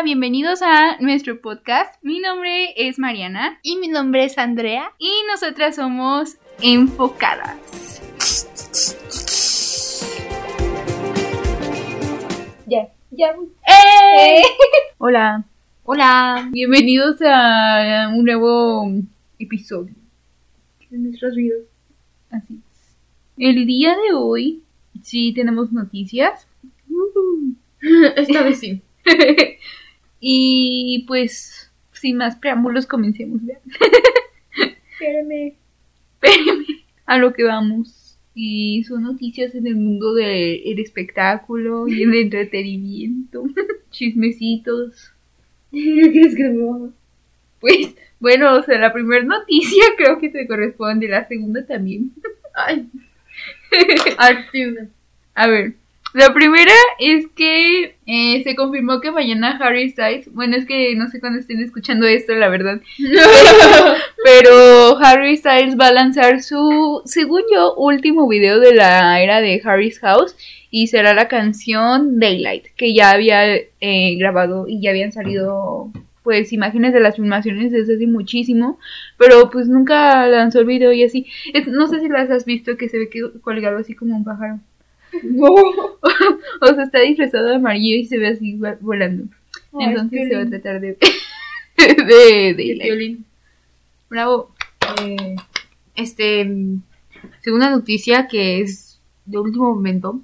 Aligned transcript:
Hola, 0.00 0.06
bienvenidos 0.06 0.62
a 0.62 0.96
nuestro 1.00 1.42
podcast. 1.42 2.02
Mi 2.02 2.20
nombre 2.20 2.72
es 2.74 2.98
Mariana 2.98 3.58
Y 3.62 3.76
mi 3.76 3.88
nombre 3.88 4.24
es 4.24 4.38
Andrea. 4.38 4.92
y 4.98 5.10
nosotras 5.30 5.76
somos 5.76 6.38
enfocadas. 6.62 8.00
Ya, 12.66 12.88
ya. 13.10 13.34
¡Eh! 13.68 14.42
Hola, 14.96 15.44
Hola. 15.84 16.48
bienvenidos 16.50 17.20
a 17.20 18.10
un 18.16 18.24
nuevo 18.24 18.90
episodio 19.38 19.94
de 20.88 20.96
nuestras 20.96 21.34
vidas. 21.34 21.60
Así 22.30 22.54
es. 22.54 22.96
El 23.36 23.66
día 23.66 23.90
de 23.90 24.14
hoy 24.14 24.62
sí 25.02 25.34
tenemos 25.34 25.72
noticias. 25.72 26.48
Esta 28.16 28.42
vez 28.44 28.60
sí. 28.60 28.80
y 30.20 31.04
pues, 31.08 31.70
sin 31.92 32.18
más 32.18 32.36
preámbulos, 32.36 32.86
comencemos. 32.86 33.40
Espérame. 34.92 35.54
Espérenme, 36.14 36.66
a 37.06 37.18
lo 37.18 37.32
que 37.32 37.44
vamos. 37.44 38.18
Y 38.34 38.84
son 38.84 39.02
noticias 39.02 39.54
en 39.54 39.66
el 39.66 39.76
mundo 39.76 40.14
del 40.14 40.78
espectáculo 40.78 41.88
y 41.88 42.02
el 42.02 42.14
entretenimiento. 42.14 43.44
Chismecitos. 43.90 45.12
¿Qué 45.72 46.10
quieres 46.12 46.36
que 46.36 46.44
haga? 46.44 46.90
Pues, 47.60 47.94
bueno, 48.18 48.56
o 48.56 48.62
sea, 48.62 48.78
la 48.78 48.92
primera 48.92 49.24
noticia 49.24 49.84
creo 49.96 50.18
que 50.18 50.28
te 50.28 50.46
corresponde, 50.46 51.08
la 51.08 51.26
segunda 51.26 51.64
también. 51.66 52.12
Ay. 52.54 52.88
Al. 54.18 54.90
A 55.34 55.46
ver, 55.46 55.74
la 56.14 56.32
primera 56.34 56.72
es 56.98 57.26
que 57.36 57.96
eh, 58.06 58.42
se 58.42 58.56
confirmó 58.56 59.00
que 59.00 59.10
mañana 59.12 59.56
Harry 59.60 59.90
Styles, 59.90 60.32
bueno, 60.32 60.56
es 60.56 60.66
que 60.66 60.94
no 60.96 61.08
sé 61.08 61.20
cuándo 61.20 61.38
estén 61.38 61.60
escuchando 61.62 62.06
esto, 62.06 62.34
la 62.34 62.48
verdad, 62.48 62.80
pero 64.24 64.98
Harry 64.98 65.36
Styles 65.36 65.78
va 65.78 65.88
a 65.88 65.92
lanzar 65.92 66.42
su, 66.42 67.02
según 67.04 67.42
yo, 67.52 67.74
último 67.76 68.28
video 68.28 68.60
de 68.60 68.74
la 68.74 69.20
era 69.22 69.40
de 69.40 69.60
Harry's 69.64 69.98
House 70.00 70.36
y 70.70 70.86
será 70.88 71.14
la 71.14 71.28
canción 71.28 72.18
Daylight, 72.18 72.66
que 72.76 72.94
ya 72.94 73.10
había 73.10 73.54
eh, 73.56 74.16
grabado 74.18 74.66
y 74.68 74.80
ya 74.80 74.90
habían 74.90 75.12
salido 75.12 75.90
pues 76.22 76.52
imágenes 76.52 76.92
de 76.92 77.00
las 77.00 77.16
filmaciones 77.16 77.72
desde 77.72 77.94
hace 77.94 78.06
muchísimo, 78.06 78.78
pero 79.16 79.50
pues 79.50 79.68
nunca 79.68 80.26
lanzó 80.26 80.60
el 80.60 80.66
video 80.66 80.92
y 80.92 81.02
así. 81.02 81.26
Es- 81.54 81.66
no 81.66 81.88
sé 81.88 82.00
si 82.00 82.08
las 82.08 82.30
has 82.30 82.44
visto 82.44 82.76
que 82.76 82.88
se 82.90 82.98
ve 82.98 83.08
que 83.08 83.22
colgado 83.40 83.78
así 83.78 83.94
como 83.94 84.14
un 84.16 84.24
pájaro. 84.24 84.60
No. 85.24 85.46
O 86.62 86.66
sea, 86.74 86.84
está 86.84 87.00
disfrazado 87.00 87.48
de 87.48 87.56
amarillo 87.56 87.96
y 87.96 88.04
se 88.06 88.18
ve 88.18 88.28
así 88.28 88.56
vo- 88.58 88.78
volando. 88.80 89.24
Ay, 89.78 89.86
Entonces 89.90 90.28
se 90.28 90.36
va 90.36 90.42
a 90.42 90.48
tratar 90.48 90.80
de... 90.80 90.96
de, 91.78 92.54
de, 92.54 92.78
violín. 92.82 93.24
Bravo. 94.08 94.54
Eh, 95.04 95.36
este. 95.96 96.50
Segunda 97.42 97.70
noticia 97.70 98.28
que 98.28 98.60
es 98.60 99.00
de 99.26 99.38
último 99.38 99.74
momento. 99.74 100.20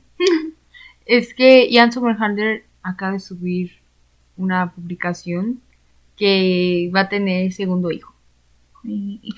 es 1.07 1.33
que 1.35 1.69
Ian 1.71 1.93
Somerhalder 1.93 2.65
acaba 2.83 3.13
de 3.13 3.21
subir 3.21 3.73
una 4.37 4.73
publicación 4.73 5.61
que 6.17 6.91
va 6.95 7.01
a 7.01 7.09
tener 7.09 7.53
segundo 7.53 7.91
hijo. 7.91 8.15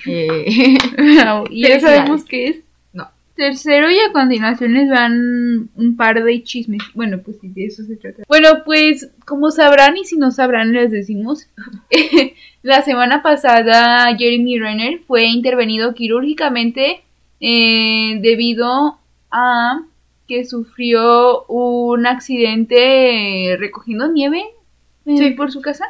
Eh, 0.06 0.76
Bravo. 1.16 1.44
Y 1.50 1.68
ya 1.68 1.80
sabemos 1.80 2.24
qué 2.24 2.48
es. 2.48 2.56
Tercero 3.38 3.88
y 3.88 3.98
a 4.00 4.10
continuación 4.12 4.74
les 4.74 4.90
van 4.90 5.70
un 5.76 5.96
par 5.96 6.24
de 6.24 6.42
chismes. 6.42 6.82
Bueno, 6.92 7.20
pues 7.24 7.38
sí, 7.40 7.48
de 7.48 7.66
eso 7.66 7.84
se 7.84 7.94
trata. 7.94 8.24
Bueno, 8.26 8.48
pues 8.64 9.12
como 9.24 9.52
sabrán 9.52 9.96
y 9.96 10.04
si 10.04 10.16
no 10.16 10.32
sabrán 10.32 10.72
les 10.72 10.90
decimos. 10.90 11.46
la 12.62 12.82
semana 12.82 13.22
pasada 13.22 14.12
Jeremy 14.18 14.58
Renner 14.58 14.98
fue 15.06 15.26
intervenido 15.26 15.94
quirúrgicamente 15.94 17.02
eh, 17.40 18.18
debido 18.20 18.98
a 19.30 19.82
que 20.26 20.44
sufrió 20.44 21.44
un 21.44 22.06
accidente 22.08 23.56
recogiendo 23.60 24.10
nieve 24.10 24.42
eh, 25.06 25.16
Sí. 25.16 25.30
por 25.30 25.52
su 25.52 25.60
casa. 25.60 25.84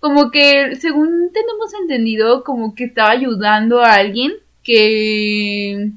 Como 0.00 0.32
que, 0.32 0.74
según 0.76 1.30
tenemos 1.32 1.74
entendido, 1.80 2.42
como 2.42 2.74
que 2.74 2.84
estaba 2.84 3.10
ayudando 3.10 3.82
a 3.82 3.94
alguien 3.94 4.32
que, 4.64 5.90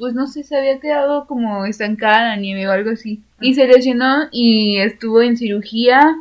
pues 0.00 0.14
no 0.14 0.26
sé, 0.26 0.42
se 0.42 0.56
había 0.56 0.80
quedado 0.80 1.26
como 1.26 1.66
estancada 1.66 2.22
en 2.22 2.28
la 2.28 2.36
nieve 2.36 2.66
o 2.66 2.72
algo 2.72 2.90
así. 2.90 3.22
Y 3.38 3.54
se 3.54 3.66
lesionó 3.66 4.28
y 4.32 4.78
estuvo 4.78 5.20
en 5.20 5.36
cirugía 5.36 6.16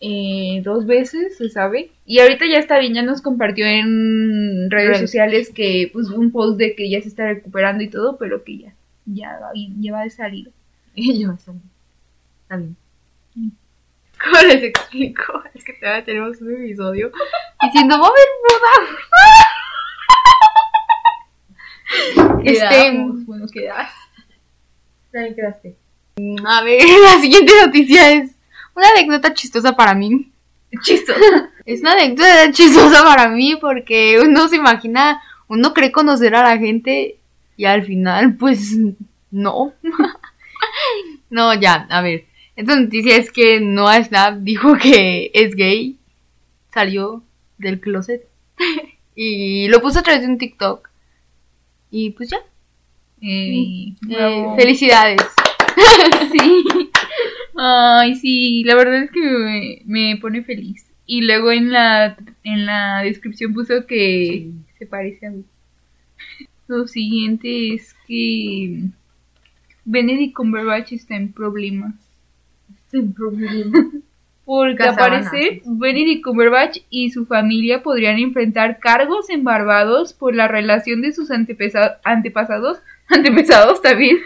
eh, 0.00 0.60
dos 0.64 0.84
veces, 0.84 1.38
se 1.38 1.48
sabe. 1.48 1.92
Y 2.04 2.18
ahorita 2.18 2.44
ya 2.46 2.58
está 2.58 2.80
bien, 2.80 2.92
ya 2.92 3.02
nos 3.02 3.22
compartió 3.22 3.64
en 3.66 4.68
redes 4.68 4.98
sociales 4.98 5.50
que, 5.54 5.88
pues, 5.92 6.08
un 6.08 6.32
post 6.32 6.58
de 6.58 6.74
que 6.74 6.90
ya 6.90 7.00
se 7.00 7.08
está 7.08 7.26
recuperando 7.26 7.84
y 7.84 7.88
todo, 7.88 8.18
pero 8.18 8.42
que 8.42 8.58
ya, 8.58 8.74
ya, 9.06 9.38
va 9.40 9.52
bien, 9.52 9.80
ya 9.80 9.92
va 9.92 10.02
de 10.02 10.10
salida. 10.10 10.50
y 10.96 11.22
yo, 11.22 11.32
está 11.32 11.52
bien. 11.52 11.62
Está 12.42 12.56
bien. 12.56 12.76
¿Cómo 14.22 14.42
les 14.48 14.62
explico? 14.64 15.42
Es 15.54 15.64
que 15.64 15.72
todavía 15.74 16.04
tenemos 16.04 16.40
un 16.40 16.52
episodio 16.52 17.12
diciendo, 17.62 17.94
va 17.94 18.06
a 18.06 18.10
haber 18.10 18.28
boda. 18.42 18.98
Este. 22.44 22.68
Quedamos, 22.68 23.26
bueno, 23.26 23.46
quedas. 23.52 23.90
También 25.12 25.34
quedaste. 25.34 25.76
Mm, 26.16 26.46
A 26.46 26.62
ver, 26.62 26.82
la 27.04 27.20
siguiente 27.20 27.52
noticia 27.64 28.12
es 28.12 28.32
una 28.74 28.88
anécdota 28.90 29.34
chistosa 29.34 29.76
para 29.76 29.94
mí. 29.94 30.30
Chistoso. 30.82 31.18
Es 31.66 31.80
una 31.80 31.92
anécdota 31.92 32.50
chistosa 32.52 33.02
para 33.02 33.28
mí 33.28 33.56
porque 33.60 34.20
uno 34.22 34.48
se 34.48 34.56
imagina, 34.56 35.20
uno 35.48 35.74
cree 35.74 35.90
conocer 35.92 36.34
a 36.34 36.42
la 36.42 36.58
gente 36.58 37.18
y 37.56 37.64
al 37.64 37.84
final, 37.84 38.36
pues, 38.36 38.76
no. 39.30 39.72
no, 41.30 41.54
ya, 41.54 41.86
a 41.90 42.00
ver. 42.02 42.24
Esta 42.56 42.76
noticia 42.76 43.16
es 43.16 43.30
que 43.32 43.60
Noah 43.60 44.04
Snap 44.04 44.38
dijo 44.40 44.76
que 44.76 45.30
es 45.34 45.54
gay, 45.54 45.96
salió 46.72 47.22
del 47.58 47.80
closet 47.80 48.26
y 49.14 49.68
lo 49.68 49.80
puso 49.80 50.00
a 50.00 50.02
través 50.02 50.22
de 50.22 50.28
un 50.28 50.38
TikTok. 50.38 50.89
Y 51.90 52.10
pues 52.10 52.30
ya, 52.30 52.38
Eh, 53.20 53.94
eh, 54.08 54.44
felicidades. 54.56 55.20
Sí. 56.32 56.64
Ay, 57.56 58.14
sí, 58.16 58.64
la 58.64 58.74
verdad 58.74 59.04
es 59.04 59.10
que 59.10 59.20
me, 59.20 59.82
me 59.86 60.16
pone 60.20 60.42
feliz. 60.42 60.86
Y 61.06 61.22
luego 61.22 61.50
en 61.52 61.72
la, 61.72 62.16
en 62.44 62.66
la 62.66 63.02
descripción 63.02 63.52
puso 63.52 63.86
que 63.86 64.50
se 64.78 64.86
parece 64.86 65.26
a 65.26 65.30
mí. 65.30 65.44
Lo 66.68 66.86
siguiente 66.86 67.74
es 67.74 67.94
que 68.06 68.84
Benedict 69.84 70.34
Cumberbatch 70.34 70.92
está 70.92 71.16
en 71.16 71.32
problemas. 71.32 71.94
Sin 72.90 73.12
problema. 73.12 73.90
Porque 74.50 74.82
al 74.82 74.96
parecer 74.96 75.62
Benedict 75.64 76.24
Cumberbatch 76.24 76.78
y 76.90 77.10
su 77.10 77.24
familia 77.24 77.84
podrían 77.84 78.18
enfrentar 78.18 78.80
cargos 78.80 79.30
en 79.30 79.44
Barbados 79.44 80.12
por 80.12 80.34
la 80.34 80.48
relación 80.48 81.02
de 81.02 81.12
sus 81.12 81.30
antepesa- 81.30 81.98
antepasados, 82.02 82.78
antepasados 83.08 83.80
también, 83.80 84.18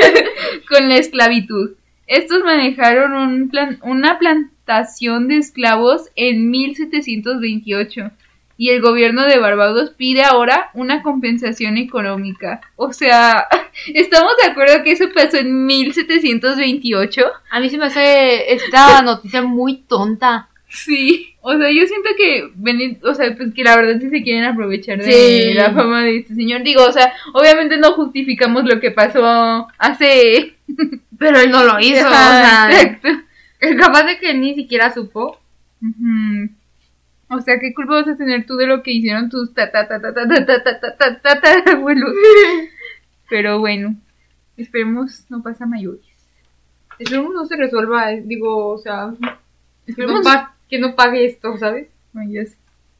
con 0.68 0.88
la 0.88 0.96
esclavitud. 0.96 1.72
Estos 2.06 2.44
manejaron 2.44 3.14
un 3.14 3.48
plan- 3.48 3.80
una 3.82 4.18
plantación 4.20 5.26
de 5.26 5.38
esclavos 5.38 6.08
en 6.14 6.50
1728 6.50 8.12
y 8.56 8.70
el 8.70 8.80
gobierno 8.80 9.24
de 9.26 9.38
Barbados 9.38 9.90
pide 9.96 10.22
ahora 10.22 10.70
una 10.74 11.02
compensación 11.02 11.76
económica. 11.76 12.60
O 12.76 12.92
sea, 12.92 13.46
¿estamos 13.94 14.32
de 14.42 14.50
acuerdo 14.50 14.82
que 14.84 14.92
eso 14.92 15.06
pasó 15.14 15.38
en 15.38 15.66
1728? 15.66 17.22
A 17.50 17.60
mí 17.60 17.70
se 17.70 17.78
me 17.78 17.86
hace 17.86 18.52
esta 18.52 19.02
noticia 19.02 19.42
muy 19.42 19.78
tonta. 19.88 20.48
Sí, 20.68 21.34
o 21.40 21.56
sea, 21.56 21.70
yo 21.70 21.86
siento 21.86 22.10
que, 22.16 22.50
Bene- 22.56 22.98
o 23.04 23.14
sea, 23.14 23.32
pues 23.36 23.54
que 23.54 23.62
la 23.62 23.76
verdad 23.76 24.00
sí 24.00 24.10
se 24.10 24.22
quieren 24.24 24.44
aprovechar 24.44 24.98
de 24.98 25.04
Sí. 25.12 25.54
la 25.54 25.70
fama 25.72 26.02
de 26.02 26.18
este 26.18 26.34
señor. 26.34 26.62
Digo, 26.64 26.82
o 26.84 26.92
sea, 26.92 27.12
obviamente 27.32 27.76
no 27.76 27.92
justificamos 27.92 28.64
lo 28.64 28.80
que 28.80 28.90
pasó 28.90 29.68
hace... 29.78 30.54
Pero 31.18 31.38
él 31.38 31.50
no 31.52 31.62
lo 31.62 31.78
hizo, 31.78 32.04
Ajá, 32.04 32.66
o 32.68 32.72
sea, 32.72 32.80
exacto. 32.82 33.08
capaz 33.78 34.02
de 34.04 34.18
que 34.18 34.34
ni 34.34 34.54
siquiera 34.54 34.92
supo. 34.92 35.38
Ujú. 35.80 36.50
O 37.30 37.40
sea, 37.40 37.58
¿qué 37.58 37.74
culpa 37.74 37.94
vas 37.94 38.08
a 38.08 38.16
tener 38.16 38.46
tú 38.46 38.56
de 38.56 38.66
lo 38.66 38.82
que 38.82 38.92
hicieron 38.92 39.28
tus 39.30 39.54
ta 39.54 39.70
ta 39.70 39.88
ta 39.88 40.00
ta 40.00 40.12
ta 40.12 40.28
ta 40.28 40.46
ta 40.46 40.64
ta 40.64 40.80
ta 40.80 40.96
ta 40.96 41.40
ta 41.40 41.40
ta 41.40 41.72
abuelos? 41.72 42.12
Pero 43.30 43.58
bueno, 43.58 43.96
esperemos 44.56 45.24
no 45.30 45.42
pasa 45.42 45.66
mayores. 45.66 46.04
Esperemos 46.98 47.32
no 47.32 47.44
se 47.46 47.56
resuelva, 47.56 48.12
eh, 48.12 48.22
digo, 48.24 48.68
o 48.68 48.78
sea, 48.78 49.12
Esperemos 49.86 50.24
no 50.24 50.48
que 50.68 50.78
no 50.78 50.94
pague 50.94 51.24
esto, 51.26 51.56
¿sabes? 51.58 51.88
mayores. 52.12 52.56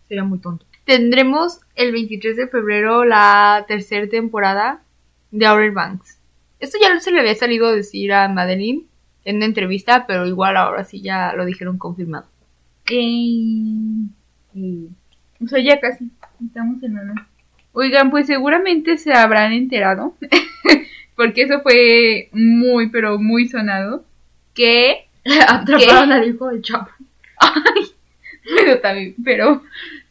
Sería 0.08 0.24
muy 0.24 0.38
tonto. 0.38 0.66
Tendremos 0.84 1.60
el 1.76 1.92
23 1.92 2.36
de 2.36 2.48
febrero 2.48 3.04
la 3.04 3.64
tercera 3.66 4.06
temporada 4.08 4.82
de 5.30 5.46
Outer 5.46 5.70
Banks. 5.70 6.18
Esto 6.60 6.78
ya 6.80 6.98
se 7.00 7.10
le 7.10 7.20
había 7.20 7.34
salido 7.34 7.68
a 7.68 7.72
decir 7.72 8.12
a 8.12 8.28
Madeline 8.28 8.86
en 9.24 9.36
una 9.36 9.46
entrevista, 9.46 10.06
pero 10.06 10.26
igual 10.26 10.56
ahora 10.56 10.84
sí 10.84 11.00
ya 11.00 11.32
lo 11.32 11.44
dijeron 11.44 11.78
confirmado. 11.78 12.26
Eh, 12.90 14.06
o 15.42 15.46
sea, 15.48 15.60
ya 15.60 15.80
casi. 15.80 16.10
Estamos 16.44 16.82
en 16.82 16.98
una. 16.98 17.28
Oigan, 17.72 18.10
pues 18.10 18.26
seguramente 18.26 18.98
se 18.98 19.12
habrán 19.12 19.52
enterado, 19.52 20.14
porque 21.16 21.42
eso 21.42 21.60
fue 21.62 22.28
muy, 22.32 22.88
pero 22.88 23.18
muy 23.18 23.48
sonado, 23.48 24.04
que 24.54 25.06
Atraparon 25.48 26.12
al 26.12 26.28
hijo 26.28 26.48
del 26.48 26.62
Chapo. 26.62 26.90
Ay, 27.38 27.90
pero 28.56 28.78
también, 28.80 29.14
pero 29.24 29.62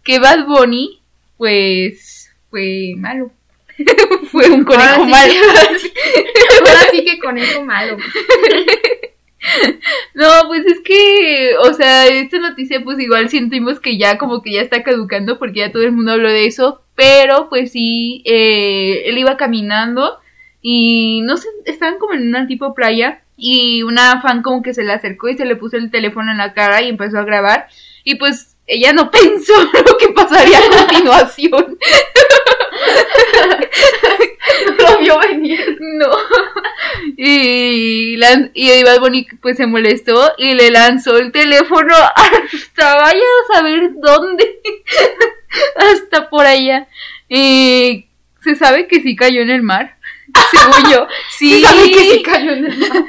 que 0.03 0.19
Bad 0.19 0.45
Bunny, 0.45 0.99
pues, 1.37 2.33
fue 2.49 2.95
malo. 2.97 3.31
fue 4.31 4.49
un 4.49 4.63
conejo 4.63 4.83
Ahora 4.83 5.05
sí 5.05 5.09
malo. 5.11 5.33
que- 5.81 6.69
Ahora 6.69 6.79
sí 6.91 7.05
que 7.05 7.19
conejo 7.19 7.63
malo. 7.65 7.97
No, 10.13 10.27
pues 10.47 10.65
es 10.65 10.79
que, 10.81 11.55
o 11.59 11.73
sea, 11.73 12.07
esta 12.07 12.39
noticia 12.39 12.83
pues 12.83 12.99
igual 12.99 13.29
sentimos 13.29 13.79
que 13.79 13.97
ya 13.97 14.17
como 14.17 14.41
que 14.41 14.53
ya 14.53 14.61
está 14.61 14.83
caducando 14.83 15.39
porque 15.39 15.59
ya 15.59 15.71
todo 15.71 15.83
el 15.83 15.91
mundo 15.91 16.13
habló 16.13 16.29
de 16.29 16.45
eso, 16.45 16.81
pero 16.95 17.49
pues 17.49 17.71
sí, 17.71 18.21
eh, 18.25 19.03
él 19.05 19.17
iba 19.17 19.37
caminando 19.37 20.19
y 20.61 21.21
no 21.23 21.37
sé, 21.37 21.47
estaban 21.65 21.97
como 21.99 22.13
en 22.13 22.27
una 22.27 22.47
tipo 22.47 22.73
playa 22.73 23.23
y 23.35 23.83
una 23.83 24.21
fan 24.21 24.43
como 24.43 24.61
que 24.61 24.73
se 24.73 24.83
le 24.83 24.93
acercó 24.93 25.29
y 25.29 25.37
se 25.37 25.45
le 25.45 25.55
puso 25.55 25.77
el 25.77 25.91
teléfono 25.91 26.31
en 26.31 26.37
la 26.37 26.53
cara 26.53 26.81
y 26.81 26.89
empezó 26.89 27.17
a 27.17 27.25
grabar 27.25 27.67
y 28.03 28.15
pues 28.15 28.55
ella 28.67 28.93
no 28.93 29.11
pensó 29.11 29.53
lo 29.63 29.97
que 29.97 30.09
pasaría 30.09 30.59
a 30.59 30.77
continuación. 30.77 31.77
Lo 34.77 34.99
vio 34.99 35.19
venir. 35.19 35.77
No. 35.79 36.09
Y, 38.53 38.83
Bad 38.83 38.99
Bunny 38.99 39.27
pues 39.41 39.57
se 39.57 39.67
molestó 39.67 40.33
y 40.37 40.53
le 40.53 40.71
lanzó 40.71 41.17
el 41.17 41.31
teléfono 41.31 41.93
hasta 42.15 42.95
vaya 42.95 43.19
a 43.19 43.53
saber 43.53 43.91
dónde. 43.95 44.61
hasta 45.75 46.29
por 46.29 46.45
allá. 46.45 46.87
Y 47.29 48.07
se 48.43 48.55
sabe 48.55 48.87
que 48.87 49.01
sí 49.01 49.15
cayó 49.15 49.41
en 49.41 49.49
el 49.49 49.61
mar. 49.61 49.97
Según 50.51 50.91
yo. 50.91 51.07
Sí, 51.37 51.55
Sí, 51.55 51.61
sabe 51.63 51.91
que 51.91 52.11
sí 52.11 52.23
cayó 52.23 52.51
en 52.51 52.65
el 52.65 52.77
mar. 52.77 53.05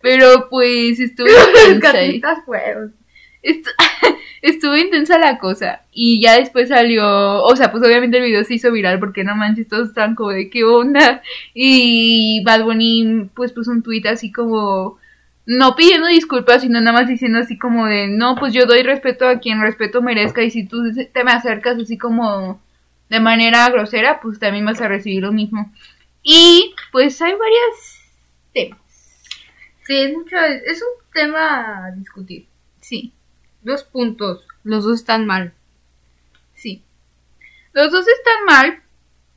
Pero 0.00 0.48
pues 0.48 1.00
estuvo 1.00 1.26
Los 1.26 1.52
rescatistas 1.52 2.44
fueron. 2.44 2.94
Estu- 3.42 3.70
estuvo 4.42 4.76
intensa 4.76 5.18
la 5.18 5.38
cosa. 5.38 5.82
Y 5.92 6.20
ya 6.22 6.38
después 6.38 6.68
salió. 6.68 7.42
O 7.42 7.56
sea, 7.56 7.70
pues 7.70 7.82
obviamente 7.84 8.18
el 8.18 8.24
video 8.24 8.44
se 8.44 8.54
hizo 8.54 8.72
viral 8.72 8.98
porque 8.98 9.24
no 9.24 9.34
manches, 9.36 9.68
todos 9.68 9.88
estaban 9.88 10.14
como 10.14 10.30
de 10.30 10.50
qué 10.50 10.64
onda. 10.64 11.22
Y 11.54 12.42
Bad 12.44 12.64
Bunny 12.64 13.30
pues 13.34 13.52
puso 13.52 13.70
un 13.70 13.82
tweet 13.82 14.06
así 14.08 14.32
como. 14.32 14.98
No 15.46 15.76
pidiendo 15.76 16.08
disculpas, 16.08 16.60
sino 16.60 16.78
nada 16.78 16.92
más 16.98 17.08
diciendo 17.08 17.38
así 17.38 17.56
como 17.58 17.86
de, 17.86 18.06
no, 18.08 18.34
pues 18.36 18.52
yo 18.52 18.66
doy 18.66 18.82
respeto 18.82 19.26
a 19.26 19.38
quien 19.40 19.62
respeto 19.62 20.02
merezca 20.02 20.42
y 20.42 20.50
si 20.50 20.66
tú 20.66 20.82
te 20.92 21.24
me 21.24 21.32
acercas 21.32 21.78
así 21.78 21.96
como 21.96 22.60
de 23.08 23.18
manera 23.18 23.66
grosera, 23.70 24.20
pues 24.20 24.38
también 24.38 24.66
vas 24.66 24.82
a 24.82 24.88
recibir 24.88 25.22
lo 25.22 25.32
mismo. 25.32 25.72
Y 26.22 26.74
pues 26.92 27.22
hay 27.22 27.32
varias 27.32 28.02
temas. 28.52 28.78
Sí, 29.86 29.96
es 29.96 30.12
mucho. 30.12 30.36
Es 30.36 30.82
un 30.82 31.10
tema 31.14 31.86
a 31.86 31.90
discutir. 31.92 32.44
Sí. 32.82 33.14
Dos 33.62 33.84
puntos. 33.84 34.44
Los 34.64 34.84
dos 34.84 35.00
están 35.00 35.26
mal. 35.26 35.52
Sí. 36.54 36.82
Los 37.72 37.90
dos 37.92 38.06
están 38.06 38.44
mal. 38.46 38.82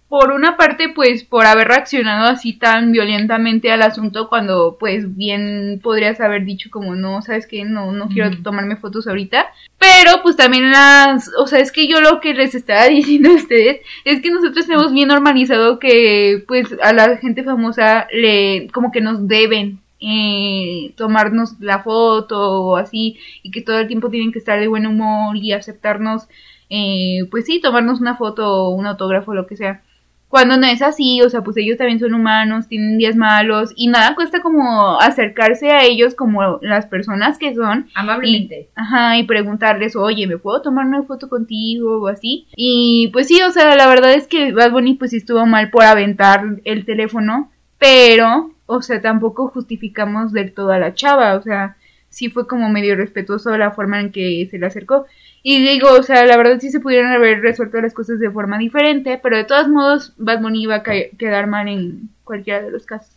Por 0.10 0.32
una 0.32 0.58
parte, 0.58 0.90
pues, 0.90 1.24
por 1.24 1.46
haber 1.46 1.70
reaccionado 1.70 2.28
así 2.28 2.52
tan 2.52 2.92
violentamente 2.92 3.72
al 3.72 3.82
asunto 3.82 4.28
cuando, 4.28 4.76
pues, 4.78 5.16
bien 5.16 5.80
podrías 5.82 6.20
haber 6.20 6.44
dicho 6.44 6.70
como, 6.70 6.96
no, 6.96 7.22
¿sabes 7.22 7.48
qué? 7.48 7.64
No, 7.64 7.94
no 7.94 8.10
quiero 8.10 8.30
tomarme 8.44 8.76
fotos 8.76 9.08
ahorita. 9.08 9.48
Pero, 9.78 10.22
pues, 10.22 10.36
también 10.36 10.70
las... 10.70 11.32
O 11.38 11.48
sea, 11.48 11.60
es 11.60 11.72
que 11.72 11.88
yo 11.88 12.02
lo 12.02 12.20
que 12.20 12.34
les 12.34 12.56
estaba 12.56 12.86
diciendo 12.90 13.30
a 13.30 13.36
ustedes 13.36 13.80
es 14.04 14.22
que 14.22 14.32
nosotros 14.32 14.68
tenemos 14.68 14.92
bien 14.92 15.08
normalizado 15.08 15.80
que, 15.80 16.44
pues, 16.46 16.76
a 16.84 16.92
la 16.92 17.16
gente 17.16 17.44
famosa 17.44 18.08
le... 18.12 18.68
como 18.74 18.92
que 18.92 19.00
nos 19.00 19.30
deben 19.30 19.80
eh, 20.02 20.94
tomarnos 20.98 21.60
la 21.60 21.84
foto 21.84 22.64
o 22.64 22.78
así 22.78 23.18
y 23.44 23.52
que 23.52 23.62
todo 23.62 23.80
el 23.80 23.88
tiempo 23.88 24.10
tienen 24.10 24.32
que 24.32 24.40
estar 24.40 24.60
de 24.60 24.68
buen 24.68 24.88
humor 24.88 25.38
y 25.38 25.54
aceptarnos 25.54 26.28
eh, 26.74 27.26
pues 27.30 27.46
sí, 27.46 27.60
tomarnos 27.60 28.00
una 28.00 28.16
foto 28.16 28.48
o 28.48 28.70
un 28.70 28.88
autógrafo, 28.88 29.34
lo 29.34 29.46
que 29.46 29.58
sea. 29.58 29.82
Cuando 30.30 30.56
no 30.56 30.66
es 30.66 30.82
así, 30.82 31.22
o 31.22 31.30
sea, 31.30 31.44
pues 31.44 31.58
ellos 31.58 31.78
también 31.78 32.00
son 32.00 32.14
humanos, 32.14 32.70
tienen 32.70 32.98
días 32.98 33.18
malos 33.18 33.74
y 33.76 33.90
nada 33.90 34.16
cuesta 34.16 34.42
como 34.42 34.98
acercarse 35.02 35.72
a 35.72 35.84
ellos 35.84 36.16
como 36.16 36.60
las 36.62 36.86
personas 36.86 37.38
que 37.38 37.54
son 37.54 37.90
Amablemente. 37.94 38.70
Ajá, 38.76 39.18
y 39.18 39.24
preguntarles, 39.24 39.98
oye, 39.98 40.26
¿me 40.28 40.38
puedo 40.38 40.62
tomar 40.62 40.86
una 40.86 41.04
foto 41.04 41.28
contigo 41.28 42.02
o 42.02 42.08
así? 42.08 42.48
Y 42.56 43.10
pues 43.12 43.28
sí, 43.28 43.42
o 43.42 43.52
sea, 43.52 43.76
la 43.76 43.88
verdad 43.90 44.14
es 44.14 44.28
que 44.28 44.54
Bad 44.54 44.72
Bunny 44.72 44.94
pues 44.94 45.12
sí 45.12 45.18
estuvo 45.18 45.46
mal 45.46 45.70
por 45.70 45.84
aventar 45.84 46.46
el 46.64 46.86
teléfono, 46.86 47.52
pero, 47.78 48.52
o 48.78 48.82
sea, 48.82 49.02
tampoco 49.02 49.50
justificamos 49.50 50.32
del 50.32 50.54
todo 50.54 50.72
a 50.72 50.80
la 50.80 50.94
chava, 50.94 51.36
o 51.36 51.42
sea, 51.42 51.76
sí 52.10 52.30
fue 52.30 52.48
como 52.48 52.70
medio 52.70 52.96
respetuoso 52.96 53.58
la 53.58 53.72
forma 53.72 54.00
en 54.00 54.12
que 54.12 54.48
se 54.50 54.58
le 54.58 54.66
acercó. 54.66 55.06
Y 55.44 55.62
digo, 55.66 55.90
o 55.92 56.04
sea, 56.04 56.26
la 56.26 56.38
verdad 56.38 56.60
sí 56.60 56.70
se 56.70 56.80
pudieron 56.80 57.12
haber 57.12 57.42
resuelto 57.42 57.82
las 57.82 57.94
cosas 57.94 58.20
de 58.20 58.32
forma 58.32 58.58
diferente, 58.58 59.20
pero 59.22 59.38
de 59.38 59.44
todos 59.44 59.68
modos 59.68 60.14
Bad 60.18 60.42
Bunny 60.42 60.64
iba 60.64 60.76
a 60.76 60.84
quedar 60.84 61.48
mal 61.48 61.68
en 61.68 62.10
cualquiera 62.24 62.62
de 62.62 62.72
los 62.72 62.86
casos. 62.86 63.16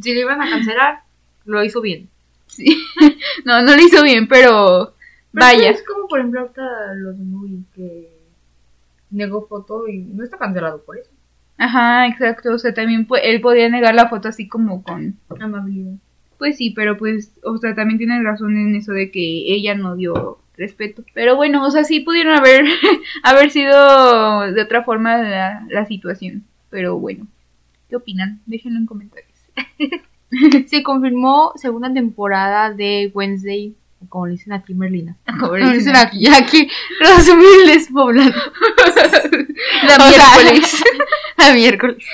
Si 0.00 0.14
lo 0.14 0.20
iban 0.20 0.40
a 0.40 0.48
cancelar, 0.48 1.00
lo 1.44 1.64
hizo 1.64 1.80
bien. 1.80 2.08
Sí. 2.46 2.66
no, 3.44 3.62
no 3.62 3.76
lo 3.76 3.82
hizo 3.82 4.02
bien, 4.02 4.28
pero... 4.28 4.94
Pero 5.32 5.46
Vaya. 5.46 5.70
Es 5.70 5.82
como, 5.82 6.06
por 6.08 6.18
ejemplo, 6.18 6.40
ahorita 6.40 6.94
los 6.94 7.16
de 7.18 7.24
que 7.74 8.22
negó 9.10 9.46
foto 9.46 9.88
y 9.88 9.98
no 9.98 10.24
está 10.24 10.36
cancelado 10.36 10.82
por 10.82 10.98
eso. 10.98 11.10
Ajá, 11.62 12.08
exacto. 12.08 12.52
O 12.52 12.58
sea, 12.58 12.74
también 12.74 13.06
él 13.22 13.40
podía 13.40 13.68
negar 13.68 13.94
la 13.94 14.08
foto 14.08 14.26
así 14.26 14.48
como 14.48 14.82
con. 14.82 15.16
Amabilidad. 15.40 15.94
Pues 16.36 16.56
sí, 16.56 16.70
pero 16.70 16.98
pues, 16.98 17.38
o 17.44 17.56
sea, 17.58 17.76
también 17.76 17.98
tiene 17.98 18.20
razón 18.20 18.56
en 18.56 18.74
eso 18.74 18.90
de 18.92 19.12
que 19.12 19.20
ella 19.20 19.76
no 19.76 19.94
dio 19.94 20.40
respeto. 20.56 21.04
Pero 21.14 21.36
bueno, 21.36 21.64
o 21.64 21.70
sea, 21.70 21.84
sí 21.84 22.00
pudieron 22.00 22.36
haber, 22.36 22.64
haber 23.22 23.50
sido 23.50 24.40
de 24.52 24.60
otra 24.60 24.82
forma 24.82 25.18
la, 25.18 25.64
la 25.70 25.86
situación. 25.86 26.42
Pero 26.68 26.98
bueno, 26.98 27.28
¿qué 27.88 27.94
opinan? 27.94 28.40
Déjenlo 28.46 28.80
en 28.80 28.86
comentarios. 28.86 29.30
Se 30.66 30.82
confirmó 30.82 31.52
segunda 31.54 31.94
temporada 31.94 32.72
de 32.72 33.12
Wednesday, 33.14 33.76
como 34.08 34.26
le 34.26 34.32
dicen 34.32 34.52
aquí 34.52 34.74
Merlina. 34.74 35.16
Como 35.40 35.56
le 35.56 35.72
dicen 35.72 35.96
aquí, 35.96 36.26
aquí 36.28 36.68
los 37.00 37.28
humildes 37.28 37.88
poblando. 37.92 38.36
La 39.86 39.96
O 39.96 40.10
sea, 40.10 40.30
miércoles. 40.36 40.84
La 41.36 41.52
miércoles. 41.54 42.04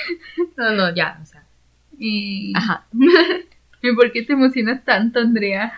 No, 0.57 0.71
no, 0.71 0.95
ya, 0.95 1.19
o 1.21 1.25
sea. 1.25 1.43
Y... 1.97 2.53
Ajá. 2.55 2.85
¿Y 3.81 3.93
por 3.93 4.11
qué 4.11 4.23
te 4.23 4.33
emocionas 4.33 4.83
tanto, 4.83 5.19
Andrea? 5.19 5.73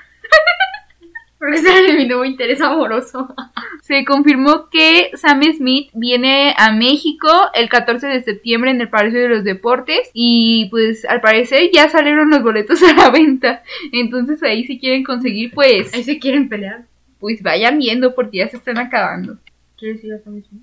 Porque 1.42 1.58
ese 1.58 1.88
es 1.88 1.96
mi 1.96 2.06
nuevo 2.06 2.24
interés 2.24 2.62
amoroso. 2.62 3.34
Se 3.82 4.06
confirmó 4.06 4.70
que 4.70 5.10
Sam 5.16 5.42
Smith 5.58 5.90
viene 5.96 6.54
a 6.56 6.72
México 6.72 7.28
el 7.56 7.68
14 7.68 8.06
de 8.06 8.22
septiembre 8.22 8.70
en 8.70 8.80
el 8.80 8.90
Palacio 8.90 9.20
de 9.20 9.30
los 9.30 9.44
Deportes 9.44 10.12
y 10.14 10.68
pues 10.70 11.04
al 11.04 11.20
parecer 11.20 11.72
ya 11.74 11.90
salieron 11.90 12.30
los 12.30 12.44
boletos 12.44 12.84
a 12.84 12.94
la 12.94 13.10
venta. 13.10 13.64
Entonces 13.92 14.44
ahí 14.44 14.66
si 14.66 14.78
quieren 14.78 15.04
conseguir 15.04 15.50
pues 15.52 15.92
Ahí 15.96 16.04
se 16.04 16.20
quieren 16.20 16.48
pelear. 16.48 16.86
pues 17.20 17.42
vayan 17.42 17.80
viendo 17.80 18.14
porque 18.14 18.38
ya 18.38 18.48
se 18.48 18.58
están 18.58 18.78
acabando. 18.78 19.40
¿Quieres 19.80 20.04
ir 20.04 20.14
a 20.14 20.20
Sam 20.20 20.44
Smith? 20.48 20.62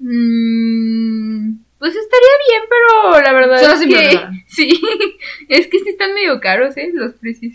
Mm, 0.00 1.54
pues 1.78 1.94
estaría 1.94 2.34
bien, 2.48 2.62
pero 2.68 3.22
la 3.22 3.32
verdad 3.32 3.60
Solo 3.60 3.74
es 3.74 3.86
que 3.86 4.18
sí, 4.48 4.82
es 5.48 5.68
que 5.68 5.78
sí 5.78 5.88
están 5.88 6.14
medio 6.14 6.40
caros, 6.40 6.76
eh, 6.76 6.90
los 6.92 7.12
precios. 7.12 7.54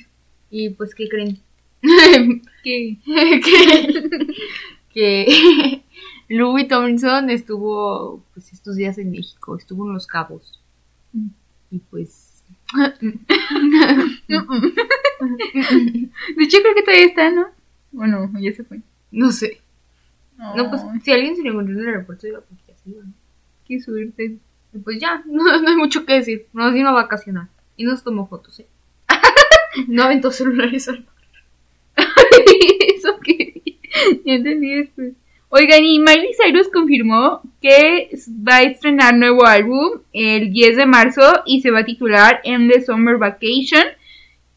Y 0.50 0.70
pues, 0.70 0.96
¿qué 0.96 1.10
creen? 1.10 1.42
Que 1.82 2.48
que, 2.64 2.98
que 4.94 5.84
Louis 6.28 6.68
Tomlinson 6.68 7.30
estuvo 7.30 8.24
pues 8.34 8.52
estos 8.52 8.76
días 8.76 8.98
en 8.98 9.12
México, 9.12 9.56
estuvo 9.56 9.88
en 9.88 9.94
Los 9.94 10.08
Cabos. 10.08 10.62
Mm. 11.14 11.28
Y 11.72 11.80
pues 11.80 12.44
de 12.76 12.84
hecho 16.44 16.58
creo 16.62 16.76
que 16.76 16.84
todavía 16.84 17.06
está, 17.06 17.32
¿no? 17.32 17.48
Bueno, 17.92 18.30
ya 18.40 18.52
se 18.54 18.64
fue. 18.64 18.82
no 19.12 19.32
sé. 19.32 19.62
No, 20.38 20.70
pues 20.70 20.82
Ay, 20.84 21.00
si 21.00 21.12
alguien 21.12 21.36
se 21.36 21.42
le 21.42 21.50
encontró 21.50 21.74
en 21.74 21.80
el 21.82 21.88
aeropuerto, 21.88 22.28
diga, 22.28 22.42
pues 22.42 22.60
ya 22.68 22.76
se 22.76 22.90
iba, 22.92 23.04
¿no? 23.04 23.14
qué 23.68 23.82
suerte. 23.82 24.38
Pues 24.84 25.00
ya, 25.00 25.24
no, 25.26 25.44
no 25.62 25.68
hay 25.68 25.76
mucho 25.76 26.06
que 26.06 26.14
decir. 26.14 26.48
Nos 26.54 26.74
vino 26.74 26.90
a 26.90 26.94
vacacionar. 26.94 27.48
Y 27.76 27.84
nos 27.84 28.04
tomó 28.04 28.28
fotos, 28.28 28.60
¿eh? 28.60 28.68
no 29.88 30.04
aventó 30.04 30.32
celulares 30.32 30.88
al 30.88 31.06
mar. 31.06 31.14
Eso 32.96 33.20
que 33.20 33.80
ya 34.28 34.34
entendí 34.34 34.74
después. 34.76 35.14
Oigan, 35.50 35.84
y 35.84 36.00
Miley 36.00 36.32
Cyrus 36.42 36.68
confirmó 36.68 37.42
que 37.62 38.10
va 38.48 38.58
a 38.58 38.64
estrenar 38.64 39.16
nuevo 39.16 39.46
álbum 39.46 40.02
el 40.12 40.52
10 40.52 40.76
de 40.76 40.86
marzo 40.86 41.22
y 41.46 41.62
se 41.62 41.72
va 41.72 41.80
a 41.80 41.86
titular 41.86 42.42
En 42.44 42.68
the 42.70 42.82
Summer 42.82 43.18
Vacation. 43.18 43.86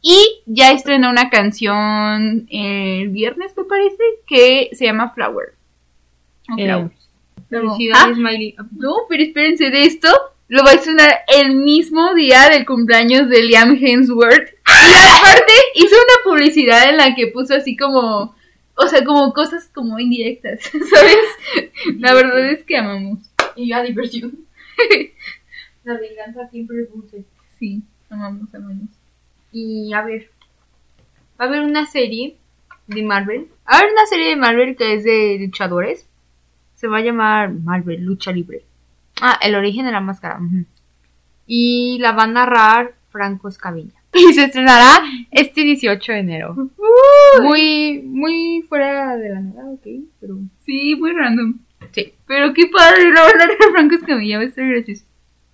Y 0.02 0.40
ya 0.46 0.72
estrenó 0.72 1.10
una 1.10 1.30
canción 1.30 2.46
el 2.50 3.08
viernes, 3.10 3.52
me 3.56 3.64
parece, 3.64 4.02
que 4.26 4.70
se 4.72 4.86
llama 4.86 5.10
Flower. 5.10 5.54
O 6.52 6.58
Eh, 6.58 6.64
Flowers. 6.64 7.08
Felicidades, 7.48 8.16
Ah, 8.16 8.20
Miley. 8.20 8.56
no, 8.76 8.94
pero 9.08 9.22
espérense 9.22 9.70
de 9.70 9.84
esto. 9.84 10.08
Lo 10.48 10.64
va 10.64 10.70
a 10.70 10.74
estrenar 10.74 11.18
el 11.42 11.54
mismo 11.54 12.14
día 12.14 12.48
del 12.48 12.66
cumpleaños 12.66 13.28
de 13.28 13.42
Liam 13.44 13.78
Hemsworth. 13.80 14.48
Y 14.48 15.18
aparte 15.18 15.52
hizo 15.74 15.94
una 15.94 16.24
publicidad 16.32 16.88
en 16.88 16.96
la 16.96 17.14
que 17.14 17.28
puso 17.28 17.54
así 17.54 17.76
como, 17.76 18.34
o 18.76 18.86
sea, 18.86 19.04
como 19.04 19.32
cosas 19.32 19.70
como 19.74 19.98
indirectas, 19.98 20.60
¿sabes? 20.64 21.96
La 21.98 22.14
verdad 22.14 22.50
es 22.50 22.64
que 22.64 22.76
amamos. 22.76 23.18
Y 23.56 23.68
ya 23.68 23.82
diversión. 23.82 24.46
La 25.84 25.98
venganza 25.98 26.48
siempre 26.48 26.82
es 26.82 26.92
dulce. 26.92 27.24
Sí, 27.58 27.82
amamos, 28.08 28.54
amamos. 28.54 28.88
Y 29.52 29.92
a 29.92 30.02
ver, 30.02 30.30
va 31.40 31.44
a 31.44 31.48
haber 31.48 31.62
una 31.62 31.86
serie 31.86 32.36
de 32.86 33.02
Marvel. 33.02 33.48
Va 33.68 33.76
a 33.76 33.78
haber 33.78 33.92
una 33.92 34.06
serie 34.06 34.28
de 34.28 34.36
Marvel 34.36 34.76
que 34.76 34.94
es 34.94 35.04
de 35.04 35.38
luchadores. 35.40 36.06
Se 36.74 36.88
va 36.88 36.98
a 36.98 37.02
llamar 37.02 37.52
Marvel 37.52 38.02
Lucha 38.02 38.32
Libre. 38.32 38.64
Ah, 39.20 39.38
el 39.42 39.54
origen 39.54 39.84
de 39.84 39.92
la 39.92 40.00
máscara. 40.00 40.40
Y 41.46 41.98
la 42.00 42.12
va 42.12 42.24
a 42.24 42.28
narrar 42.28 42.94
Franco 43.10 43.48
Escamilla. 43.48 43.99
Y 44.14 44.32
se 44.32 44.44
estrenará 44.44 45.02
este 45.30 45.62
18 45.62 46.12
de 46.12 46.18
enero. 46.18 46.70
Muy, 47.42 48.02
muy 48.02 48.64
fuera 48.68 49.16
de 49.16 49.30
la 49.30 49.40
nada, 49.40 49.70
ok, 49.70 49.86
pero... 50.20 50.38
Sí, 50.64 50.96
muy 50.96 51.12
random. 51.12 51.58
Sí. 51.92 52.12
Pero 52.26 52.52
qué 52.52 52.66
padre, 52.66 53.12
la 53.12 53.24
verdad, 53.24 53.48
Franco 53.72 53.94
Escamilla 53.94 54.38
va 54.38 54.44
a 54.44 54.46
estar 54.46 54.66
gracioso. 54.66 55.04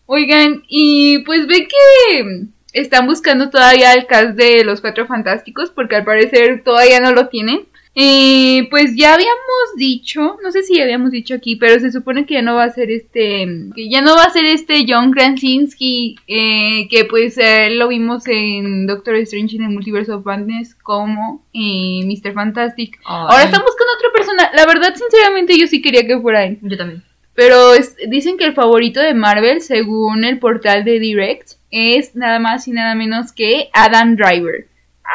Oigan, 0.07 0.63
y 0.69 1.19
pues 1.25 1.47
ve 1.47 1.67
que 1.69 2.47
están 2.73 3.07
buscando 3.07 3.51
todavía 3.51 3.93
el 3.95 4.07
cast 4.07 4.37
de 4.37 4.65
los 4.65 4.81
Cuatro 4.81 5.07
Fantásticos, 5.07 5.71
porque 5.71 5.97
al 5.97 6.05
parecer 6.05 6.63
todavía 6.63 7.01
no 7.01 7.13
lo 7.13 7.29
tienen. 7.29 7.67
Eh, 7.99 8.69
pues 8.69 8.95
ya 8.95 9.15
habíamos 9.15 9.75
dicho, 9.79 10.37
no 10.43 10.53
sé 10.53 10.63
si 10.63 10.77
ya 10.77 10.83
habíamos 10.83 11.13
dicho 11.13 11.35
aquí, 11.35 11.57
pero 11.57 11.81
se 11.81 11.91
supone 11.91 12.27
que 12.27 12.35
ya 12.35 12.43
no 12.43 12.55
va 12.57 12.65
a 12.65 12.71
ser 12.71 12.91
este, 12.91 13.47
que 13.75 13.89
ya 13.89 14.03
no 14.03 14.15
va 14.15 14.25
a 14.25 14.31
ser 14.31 14.45
este 14.45 14.85
John 14.87 15.13
Krasinski, 15.13 16.17
eh, 16.29 16.89
que 16.91 17.07
pues 17.07 17.39
eh, 17.39 17.71
lo 17.71 17.89
vimos 17.89 18.27
en 18.29 18.87
Doctor 18.87 19.15
Strange 19.17 19.57
en 19.57 19.63
el 19.63 19.71
Multiverse 19.71 20.13
of 20.13 20.27
Madness 20.27 20.75
como 20.75 21.43
eh, 21.55 22.03
Mr. 22.05 22.35
Fantastic. 22.35 22.99
Ahora 23.07 23.45
están 23.45 23.63
buscando 23.63 23.93
otra 23.97 24.13
persona. 24.15 24.51
La 24.55 24.67
verdad, 24.67 24.95
sinceramente, 24.95 25.59
yo 25.59 25.67
sí 25.67 25.81
quería 25.81 26.07
que 26.07 26.21
fuera 26.21 26.45
él. 26.45 26.59
Yo 26.61 26.77
también. 26.77 27.03
Pero 27.35 27.73
es- 27.73 27.97
dicen 28.09 28.37
que 28.37 28.45
el 28.45 28.53
favorito 28.53 29.01
de 29.01 29.15
Marvel, 29.15 29.63
según 29.63 30.25
el 30.25 30.39
portal 30.39 30.85
de 30.85 30.99
Direct, 31.01 31.53
es 31.71 32.15
nada 32.15 32.41
más 32.41 32.69
y 32.69 32.73
nada 32.73 32.95
menos 32.95 33.33
que 33.33 33.71
Adam 33.73 34.17
Driver. 34.17 34.67
¡Ah! 35.03 35.11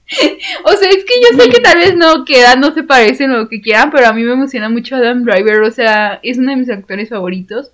o 0.64 0.72
sea, 0.72 0.90
es 0.90 1.04
que 1.04 1.14
yo 1.22 1.38
sé 1.38 1.50
que 1.50 1.60
tal 1.60 1.78
vez 1.78 1.96
no 1.96 2.24
quedan, 2.24 2.60
no 2.60 2.72
se 2.72 2.82
parecen 2.82 3.30
o 3.30 3.38
lo 3.38 3.48
que 3.48 3.60
quieran, 3.60 3.90
pero 3.90 4.06
a 4.06 4.12
mí 4.12 4.22
me 4.22 4.32
emociona 4.32 4.68
mucho 4.68 4.96
Adam 4.96 5.24
Driver. 5.24 5.62
O 5.62 5.70
sea, 5.70 6.20
es 6.22 6.38
uno 6.38 6.50
de 6.50 6.56
mis 6.56 6.70
actores 6.70 7.08
favoritos. 7.08 7.72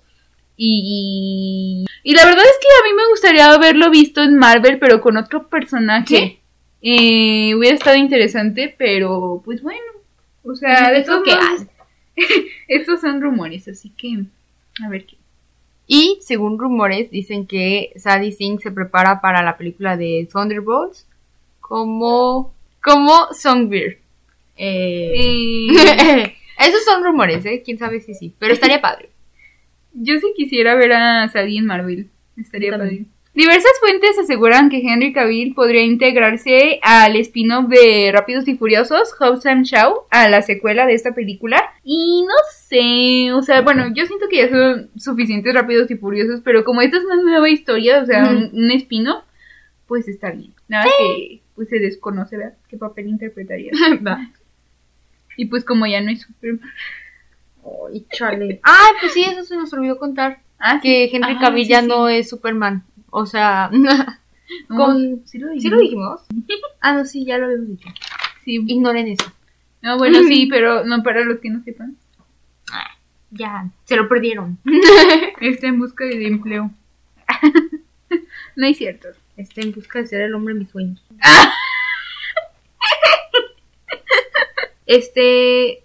Y, 0.57 1.85
y 2.03 2.13
la 2.13 2.25
verdad 2.25 2.43
es 2.43 2.59
que 2.61 2.67
a 2.67 2.89
mí 2.89 2.95
me 2.95 3.09
gustaría 3.09 3.51
haberlo 3.51 3.89
visto 3.89 4.21
en 4.21 4.37
Marvel, 4.37 4.79
pero 4.79 5.01
con 5.01 5.17
otro 5.17 5.47
personaje. 5.49 6.39
Eh, 6.81 7.53
hubiera 7.55 7.75
estado 7.75 7.97
interesante, 7.97 8.73
pero 8.77 9.41
pues 9.43 9.61
bueno. 9.61 9.79
O 10.43 10.55
sea, 10.55 10.91
de 10.91 10.99
Eso 10.99 11.21
que 11.23 11.35
estos 12.67 13.01
son 13.01 13.21
rumores, 13.21 13.67
así 13.67 13.89
que 13.89 14.23
a 14.83 14.89
ver 14.89 15.05
qué. 15.05 15.17
Y 15.85 16.17
según 16.21 16.57
rumores, 16.57 17.11
dicen 17.11 17.45
que 17.45 17.91
Sadie 17.97 18.31
Singh 18.31 18.61
se 18.61 18.71
prepara 18.71 19.19
para 19.19 19.43
la 19.43 19.57
película 19.57 19.97
de 19.97 20.27
Thunderbolts 20.31 21.05
como, 21.71 22.53
como 22.83 23.33
Songbird. 23.33 23.93
Eh, 24.57 25.13
Eh, 25.15 26.35
Esos 26.59 26.83
son 26.83 27.01
rumores, 27.01 27.45
¿eh? 27.45 27.61
Quién 27.63 27.77
sabe 27.77 28.01
si 28.01 28.13
sí. 28.13 28.35
Pero 28.39 28.51
estaría 28.51 28.81
padre. 28.89 29.09
yo 29.93 30.19
sí 30.19 30.33
quisiera 30.35 30.75
ver 30.75 30.91
a 30.91 31.29
Sadie 31.29 31.59
en 31.59 31.65
Marvel. 31.65 32.09
Estaría 32.35 32.77
padre. 32.77 33.05
Diversas 33.33 33.71
fuentes 33.79 34.19
aseguran 34.19 34.69
que 34.69 34.79
Henry 34.79 35.13
Cavill 35.13 35.53
podría 35.53 35.83
integrarse 35.83 36.81
al 36.81 37.15
spin-off 37.15 37.69
de 37.69 38.11
Rápidos 38.11 38.45
y 38.49 38.57
Furiosos, 38.57 39.13
Hobbs 39.17 39.45
and 39.45 39.63
Shaw, 39.63 40.01
a 40.09 40.27
la 40.27 40.41
secuela 40.41 40.85
de 40.85 40.95
esta 40.95 41.13
película. 41.13 41.63
Y 41.85 42.23
no 42.23 42.33
sé, 42.53 43.31
o 43.31 43.41
sea, 43.43 43.61
bueno, 43.61 43.93
yo 43.95 44.05
siento 44.05 44.27
que 44.29 44.35
ya 44.39 44.49
son 44.49 44.89
suficientes 44.97 45.53
Rápidos 45.53 45.89
y 45.89 45.95
Furiosos, 45.95 46.41
pero 46.43 46.65
como 46.65 46.81
esta 46.81 46.97
es 46.97 47.05
una 47.05 47.21
nueva 47.21 47.49
historia, 47.49 48.01
o 48.01 48.05
sea, 48.05 48.29
un, 48.29 48.49
un 48.51 48.71
spin-off, 48.71 49.23
pues 49.87 50.09
está 50.09 50.31
bien. 50.31 50.53
Nada 50.67 50.89
que 50.97 51.40
pues 51.55 51.69
se 51.69 51.79
desconoce, 51.79 52.37
¿verdad? 52.37 52.57
¿Qué 52.69 52.77
papel 52.77 53.07
interpretaría? 53.07 53.71
y 55.37 55.45
pues 55.45 55.63
como 55.63 55.85
ya 55.87 56.01
no 56.01 56.09
hay 56.09 56.17
super... 56.17 56.59
Ay, 57.93 58.05
chale. 58.11 58.59
Ay, 58.63 58.91
pues 58.99 59.13
sí, 59.13 59.23
eso 59.23 59.43
se 59.43 59.55
nos 59.55 59.71
olvidó 59.73 59.97
contar. 59.99 60.39
Ah, 60.59 60.79
Que 60.81 61.05
Henry 61.13 61.33
Ah, 61.37 61.39
Cavill 61.39 61.67
ya 61.67 61.81
sí. 61.81 61.87
no 61.87 62.07
es 62.09 62.29
Superman. 62.29 62.83
O 63.09 63.25
sea, 63.25 63.69
no, 63.73 63.89
con... 64.69 65.21
¿Sí 65.25 65.37
lo 65.37 65.49
¿Sí 65.49 65.55
dijimos? 65.55 65.71
lo 65.71 65.79
dijimos? 65.81 66.21
Ah, 66.81 66.93
no, 66.93 67.05
sí, 67.05 67.25
ya 67.25 67.37
lo 67.37 67.45
habíamos 67.45 67.67
dicho. 67.67 67.89
Sí. 68.43 68.59
Ignoren 68.67 69.07
eso. 69.07 69.31
No, 69.83 69.97
bueno, 69.97 70.19
sí, 70.23 70.47
pero 70.47 70.83
no 70.83 71.03
para 71.03 71.23
los 71.23 71.39
que 71.39 71.49
no 71.49 71.63
sepan. 71.63 71.95
Ya, 73.33 73.69
se 73.85 73.95
lo 73.95 74.09
perdieron. 74.09 74.57
Está 75.39 75.67
en 75.67 75.79
busca 75.79 76.03
de 76.05 76.27
empleo. 76.27 76.69
no 78.55 78.67
es 78.67 78.77
cierto. 78.77 79.07
Está 79.41 79.61
en 79.61 79.71
busca 79.71 79.99
de 79.99 80.07
ser 80.07 80.21
el 80.21 80.35
hombre 80.35 80.53
de 80.53 80.59
mis 80.59 80.69
sueños. 80.69 81.03
Este. 84.85 85.83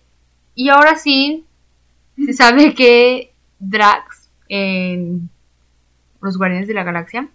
Y 0.55 0.69
ahora 0.69 0.97
sí, 0.97 1.45
se 2.17 2.33
sabe 2.33 2.75
que 2.75 3.33
Drax 3.59 4.31
en 4.49 5.31
Los 6.21 6.37
Guardianes 6.37 6.69
de 6.69 6.75
la 6.75 6.85
Galaxia, 6.85 7.29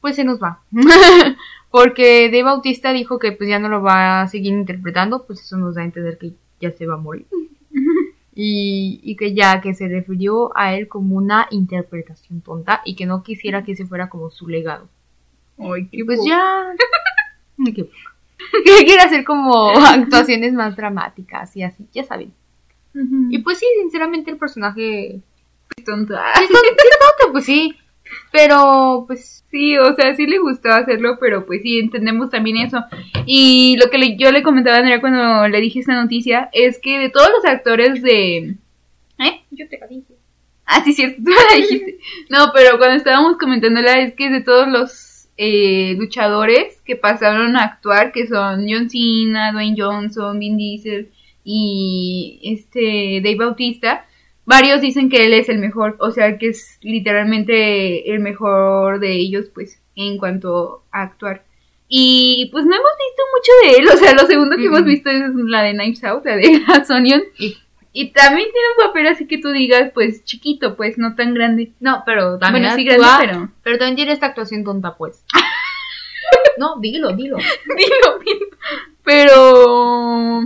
pues 0.00 0.16
se 0.16 0.24
nos 0.24 0.42
va. 0.42 0.62
Porque 1.70 2.26
Dave 2.26 2.42
Bautista 2.44 2.92
dijo 2.92 3.18
que 3.18 3.32
pues 3.32 3.48
ya 3.48 3.58
no 3.58 3.68
lo 3.68 3.82
va 3.82 4.22
a 4.22 4.28
seguir 4.28 4.52
interpretando, 4.52 5.26
pues 5.26 5.40
eso 5.40 5.56
nos 5.56 5.74
da 5.74 5.82
a 5.82 5.84
entender 5.84 6.18
que 6.18 6.32
ya 6.60 6.70
se 6.70 6.86
va 6.86 6.94
a 6.94 6.98
morir. 6.98 7.26
Y, 8.38 9.00
y 9.02 9.16
que 9.16 9.32
ya 9.32 9.62
que 9.62 9.72
se 9.72 9.88
refirió 9.88 10.54
a 10.58 10.74
él 10.74 10.88
como 10.88 11.16
una 11.16 11.46
interpretación 11.50 12.42
tonta 12.42 12.82
y 12.84 12.94
que 12.94 13.06
no 13.06 13.22
quisiera 13.22 13.64
que 13.64 13.72
ese 13.72 13.86
fuera 13.86 14.10
como 14.10 14.28
su 14.28 14.46
legado. 14.46 14.90
Ay, 15.58 15.86
qué 15.90 15.98
Y 15.98 16.04
pues 16.04 16.20
ya. 16.26 16.66
Ay, 17.66 17.72
qué. 17.72 17.84
Que 18.64 18.84
quiere 18.84 19.02
hacer 19.02 19.24
como 19.24 19.70
actuaciones 19.76 20.52
más 20.52 20.76
dramáticas 20.76 21.56
y 21.56 21.62
así, 21.62 21.86
ya 21.92 22.04
saben. 22.04 22.32
Y 23.30 23.38
pues 23.40 23.58
sí, 23.58 23.66
sinceramente 23.80 24.30
el 24.30 24.38
personaje. 24.38 25.16
es 25.76 25.84
tonto. 25.84 26.14
Es 26.14 26.48
tonto, 26.48 26.58
sí, 26.60 26.88
tonto, 27.18 27.32
pues 27.32 27.44
sí. 27.44 27.76
Pero 28.32 29.04
pues. 29.06 29.44
Sí, 29.50 29.76
o 29.78 29.94
sea, 29.94 30.14
sí 30.14 30.26
le 30.26 30.38
gustaba 30.38 30.76
hacerlo, 30.76 31.18
pero 31.20 31.44
pues 31.46 31.62
sí, 31.62 31.78
entendemos 31.78 32.30
también 32.30 32.56
eso. 32.58 32.82
Y 33.26 33.76
lo 33.82 33.90
que 33.90 33.98
le- 33.98 34.16
yo 34.16 34.30
le 34.32 34.42
comentaba 34.42 34.76
a 34.76 34.80
Andrea 34.80 35.00
cuando 35.00 35.48
le 35.48 35.60
dije 35.60 35.80
esta 35.80 35.94
noticia 35.94 36.48
es 36.52 36.78
que 36.78 36.98
de 36.98 37.08
todos 37.10 37.28
los 37.30 37.44
actores 37.44 38.02
de... 38.02 38.56
¿Eh? 39.18 39.40
Yo 39.50 39.68
te 39.68 39.78
la 39.78 39.86
dije. 39.86 40.14
Ah, 40.66 40.82
sí, 40.84 40.92
cierto, 40.92 41.22
tú 41.24 41.30
la 41.30 41.56
dijiste. 41.56 41.98
No, 42.28 42.50
pero 42.54 42.76
cuando 42.78 42.96
estábamos 42.96 43.38
comentándola 43.38 43.98
es 44.00 44.14
que 44.14 44.28
de 44.30 44.40
todos 44.42 44.68
los 44.68 44.90
eh, 45.36 45.94
luchadores 45.98 46.80
que 46.84 46.96
pasaron 46.96 47.56
a 47.56 47.64
actuar, 47.64 48.12
que 48.12 48.26
son 48.26 48.66
John 48.68 48.88
Cena, 48.90 49.52
Dwayne 49.52 49.76
Johnson, 49.78 50.38
Vin 50.38 50.56
Diesel 50.56 51.10
y 51.44 52.40
este 52.42 53.20
Dave 53.22 53.36
Bautista, 53.36 54.04
varios 54.44 54.80
dicen 54.80 55.08
que 55.08 55.24
él 55.26 55.32
es 55.32 55.48
el 55.48 55.58
mejor, 55.58 55.96
o 56.00 56.10
sea 56.10 56.38
que 56.38 56.48
es 56.48 56.78
literalmente 56.82 58.10
el 58.12 58.20
mejor 58.20 59.00
de 59.00 59.12
ellos, 59.12 59.46
pues, 59.54 59.80
en 59.94 60.18
cuanto 60.18 60.82
a 60.92 61.02
actuar. 61.02 61.44
Y 61.88 62.48
pues 62.50 62.64
no 62.64 62.74
hemos 62.74 62.90
visto 63.06 63.22
mucho 63.36 63.52
de 63.62 63.82
él, 63.82 63.88
o 63.94 63.96
sea, 63.96 64.12
lo 64.14 64.26
segundo 64.26 64.56
que 64.56 64.62
Mm. 64.62 64.66
hemos 64.66 64.84
visto 64.84 65.08
es 65.10 65.22
la 65.34 65.62
de 65.62 65.72
Knives 65.72 66.02
Out, 66.04 66.24
la 66.26 66.36
de 66.36 66.42
Glass 66.66 66.90
Onion. 66.90 67.22
Y- 67.38 67.56
Y 67.98 68.10
también 68.10 68.46
tiene 68.52 68.68
un 68.76 68.86
papel 68.88 69.06
así 69.06 69.26
que 69.26 69.38
tú 69.38 69.52
digas, 69.52 69.90
pues 69.94 70.22
chiquito, 70.22 70.76
pues 70.76 70.98
no 70.98 71.14
tan 71.14 71.32
grande. 71.32 71.72
No, 71.80 72.02
pero 72.04 72.38
también. 72.38 72.64
bueno, 72.64 72.76
sí 72.76 72.86
actúa- 72.86 72.98
grande, 72.98 73.26
pero. 73.26 73.52
Pero 73.62 73.78
también 73.78 73.96
tiene 73.96 74.12
esta 74.12 74.26
actuación 74.26 74.64
tonta, 74.64 74.98
pues. 74.98 75.24
no, 76.58 76.78
dilo, 76.78 77.16
dilo. 77.16 77.38
Dilo, 77.38 78.18
dilo. 78.22 78.46
Pero. 79.02 80.42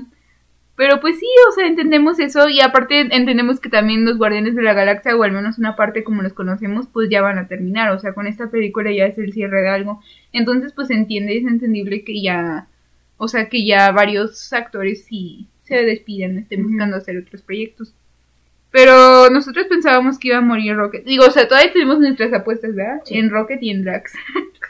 Pero 0.77 1.01
pues 1.01 1.19
sí, 1.19 1.27
o 1.49 1.53
sea, 1.53 1.67
entendemos 1.67 2.21
eso. 2.21 2.49
Y 2.49 2.61
aparte 2.61 3.01
entendemos 3.01 3.59
que 3.59 3.69
también 3.69 4.05
los 4.05 4.17
Guardianes 4.17 4.55
de 4.55 4.63
la 4.63 4.73
Galaxia, 4.73 5.17
o 5.17 5.23
al 5.25 5.33
menos 5.33 5.59
una 5.59 5.75
parte 5.75 6.05
como 6.05 6.23
los 6.23 6.35
conocemos, 6.35 6.87
pues 6.87 7.11
ya 7.11 7.21
van 7.21 7.39
a 7.39 7.49
terminar. 7.49 7.91
O 7.91 7.99
sea, 7.99 8.13
con 8.15 8.29
esta 8.29 8.49
película 8.49 8.93
ya 8.93 9.07
es 9.07 9.19
el 9.19 9.33
cierre 9.33 9.63
de 9.63 9.71
algo. 9.71 10.01
Entonces, 10.33 10.73
pues 10.73 10.89
entiende, 10.91 11.37
es 11.37 11.45
entendible 11.45 12.05
que 12.05 12.23
ya. 12.23 12.69
O 13.17 13.27
sea, 13.27 13.49
que 13.49 13.67
ya 13.67 13.91
varios 13.91 14.53
actores 14.53 15.05
sí 15.05 15.49
se 15.79 15.85
despiden, 15.85 16.39
estén 16.39 16.65
buscando 16.65 16.97
hacer 16.97 17.17
otros 17.19 17.43
proyectos. 17.43 17.95
Pero 18.71 19.31
nosotros 19.31 19.67
pensábamos 19.67 20.19
que 20.19 20.29
iba 20.29 20.39
a 20.39 20.43
morir 20.43 20.77
Rocket. 20.77 21.05
Digo, 21.05 21.25
o 21.27 21.31
sea, 21.31 21.49
todavía 21.49 21.73
tenemos 21.73 21.99
nuestras 21.99 22.33
apuestas, 22.33 22.75
¿verdad? 22.75 23.01
Sí. 23.05 23.17
En 23.17 23.31
Rocket 23.31 23.63
y 23.63 23.71
en 23.71 23.83
Drax. 23.85 24.13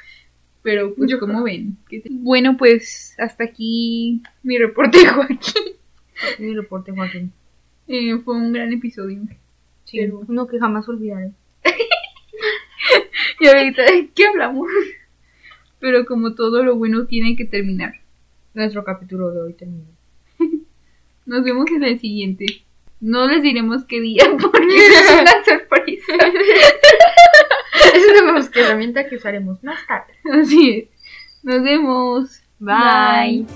Pero 0.62 0.94
pues 0.94 1.10
Yo 1.10 1.18
como 1.18 1.42
ven. 1.42 1.76
Bueno, 2.10 2.56
pues 2.56 3.14
hasta 3.18 3.44
aquí 3.44 4.22
mi 4.42 4.58
reporte, 4.58 5.06
Joaquín. 5.14 5.74
Mi 6.38 6.54
reporte, 6.54 6.92
Joaquín. 6.92 7.32
Eh, 7.88 8.16
fue 8.24 8.36
un 8.36 8.52
gran 8.52 8.72
episodio. 8.72 9.20
Sí, 9.84 9.98
Pero- 9.98 10.22
uno 10.28 10.46
que 10.46 10.58
jamás 10.58 10.88
olvidaré. 10.88 11.32
Y 13.42 13.46
ahorita, 13.46 13.82
¿qué 14.14 14.26
hablamos? 14.26 14.68
Pero 15.78 16.04
como 16.04 16.34
todo 16.34 16.62
lo 16.62 16.76
bueno 16.76 17.06
tiene 17.06 17.36
que 17.36 17.46
terminar. 17.46 17.94
Nuestro 18.52 18.84
capítulo 18.84 19.30
de 19.30 19.40
hoy 19.40 19.54
terminó. 19.54 19.86
Nos 21.30 21.44
vemos 21.44 21.70
en 21.70 21.84
el 21.84 22.00
siguiente. 22.00 22.64
No 22.98 23.28
les 23.28 23.40
diremos 23.40 23.84
qué 23.84 24.00
día 24.00 24.24
porque 24.42 24.66
es 24.66 25.10
una 25.12 25.44
sorpresa. 25.44 26.12
Es 27.94 28.20
una 28.20 28.66
herramienta 28.66 29.08
que 29.08 29.14
usaremos 29.14 29.62
más 29.62 29.78
tarde. 29.86 30.12
Así 30.32 30.70
es. 30.70 30.88
Nos 31.44 31.62
vemos. 31.62 32.42
Bye. 32.58 33.46